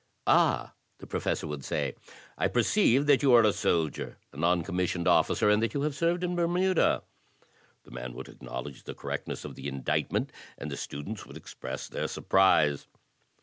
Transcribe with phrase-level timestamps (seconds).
[0.25, 1.93] "Ah," the Professor would say,
[2.35, 5.93] "I perceive that you are a soldier, a non commissioned officer, and that you have
[5.93, 7.03] served in Bermuda."
[7.83, 12.07] The man would acknowledge the correctness of the indictment, and the students would express their
[12.07, 12.87] surprise.